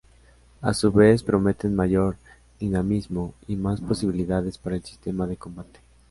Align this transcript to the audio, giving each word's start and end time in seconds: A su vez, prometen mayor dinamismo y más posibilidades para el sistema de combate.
A 0.61 0.73
su 0.73 0.91
vez, 0.91 1.21
prometen 1.21 1.75
mayor 1.75 2.15
dinamismo 2.59 3.35
y 3.47 3.55
más 3.55 3.81
posibilidades 3.81 4.57
para 4.57 4.77
el 4.77 4.83
sistema 4.83 5.27
de 5.27 5.37
combate. 5.37 5.79